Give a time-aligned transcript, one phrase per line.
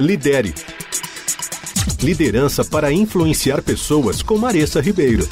[0.00, 0.54] Lidere.
[2.02, 5.24] Liderança para influenciar pessoas com Maressa Ribeiro.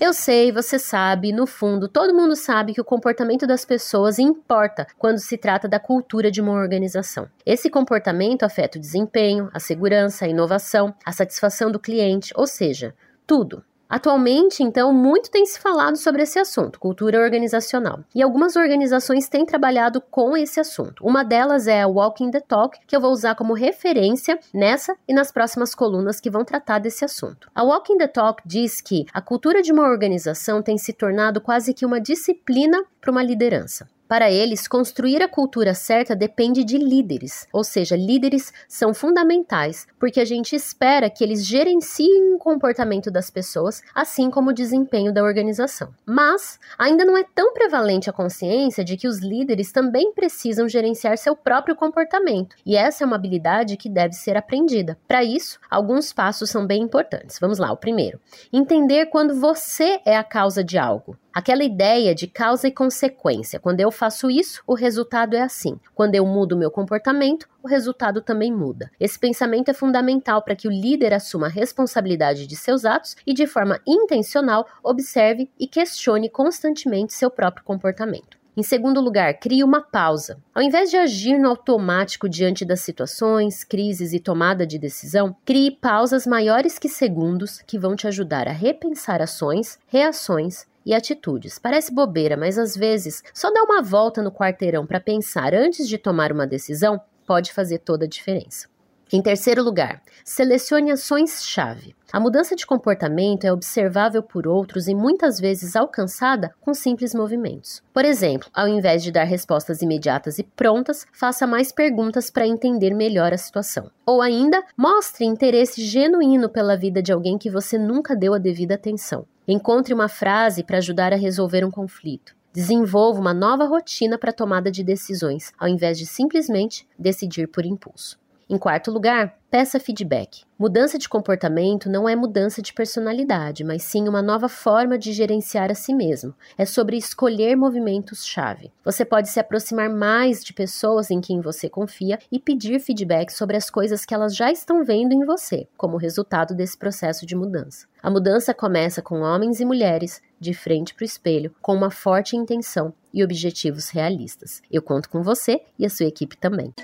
[0.00, 4.86] Eu sei, você sabe, no fundo, todo mundo sabe que o comportamento das pessoas importa
[4.96, 7.28] quando se trata da cultura de uma organização.
[7.44, 12.94] Esse comportamento afeta o desempenho, a segurança, a inovação, a satisfação do cliente, ou seja,
[13.26, 13.62] tudo.
[13.90, 18.04] Atualmente, então, muito tem se falado sobre esse assunto, cultura organizacional.
[18.14, 21.04] E algumas organizações têm trabalhado com esse assunto.
[21.04, 25.12] Uma delas é a Walking the Talk, que eu vou usar como referência nessa e
[25.12, 27.50] nas próximas colunas que vão tratar desse assunto.
[27.52, 31.74] A Walking the Talk diz que a cultura de uma organização tem se tornado quase
[31.74, 33.88] que uma disciplina para uma liderança.
[34.10, 40.18] Para eles, construir a cultura certa depende de líderes, ou seja, líderes são fundamentais, porque
[40.18, 45.22] a gente espera que eles gerenciem o comportamento das pessoas, assim como o desempenho da
[45.22, 45.94] organização.
[46.04, 51.16] Mas ainda não é tão prevalente a consciência de que os líderes também precisam gerenciar
[51.16, 54.98] seu próprio comportamento, e essa é uma habilidade que deve ser aprendida.
[55.06, 57.38] Para isso, alguns passos são bem importantes.
[57.38, 58.18] Vamos lá, o primeiro:
[58.52, 61.16] entender quando você é a causa de algo.
[61.32, 63.60] Aquela ideia de causa e consequência.
[63.60, 65.78] Quando eu faço isso, o resultado é assim.
[65.94, 68.90] Quando eu mudo meu comportamento, o resultado também muda.
[68.98, 73.34] Esse pensamento é fundamental para que o líder assuma a responsabilidade de seus atos e,
[73.34, 78.40] de forma intencional, observe e questione constantemente seu próprio comportamento.
[78.56, 80.38] Em segundo lugar, crie uma pausa.
[80.54, 85.70] Ao invés de agir no automático diante das situações, crises e tomada de decisão, crie
[85.70, 91.58] pausas maiores que segundos que vão te ajudar a repensar ações, reações e atitudes.
[91.58, 95.98] Parece bobeira, mas às vezes só dar uma volta no quarteirão para pensar antes de
[95.98, 98.68] tomar uma decisão pode fazer toda a diferença.
[99.12, 101.96] Em terceiro lugar, selecione ações-chave.
[102.12, 107.82] A mudança de comportamento é observável por outros e muitas vezes alcançada com simples movimentos.
[107.92, 112.94] Por exemplo, ao invés de dar respostas imediatas e prontas, faça mais perguntas para entender
[112.94, 113.90] melhor a situação.
[114.06, 118.76] Ou ainda, mostre interesse genuíno pela vida de alguém que você nunca deu a devida
[118.76, 119.26] atenção.
[119.52, 122.36] Encontre uma frase para ajudar a resolver um conflito.
[122.52, 128.16] Desenvolva uma nova rotina para tomada de decisões, ao invés de simplesmente decidir por impulso.
[128.52, 130.42] Em quarto lugar, peça feedback.
[130.58, 135.70] Mudança de comportamento não é mudança de personalidade, mas sim uma nova forma de gerenciar
[135.70, 136.34] a si mesmo.
[136.58, 138.72] É sobre escolher movimentos-chave.
[138.84, 143.56] Você pode se aproximar mais de pessoas em quem você confia e pedir feedback sobre
[143.56, 147.86] as coisas que elas já estão vendo em você, como resultado desse processo de mudança.
[148.02, 152.34] A mudança começa com homens e mulheres de frente para o espelho, com uma forte
[152.34, 154.60] intenção e objetivos realistas.
[154.70, 156.74] Eu conto com você e a sua equipe também.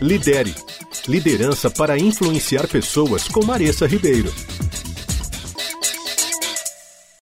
[0.00, 0.54] Lidere.
[1.08, 4.32] Liderança para influenciar pessoas com Maressa Ribeiro.